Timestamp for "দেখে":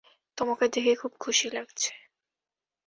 0.67-0.93